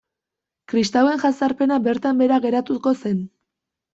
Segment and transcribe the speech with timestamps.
[0.71, 3.21] Kristauen jazarpena bertan behera geratuko zen.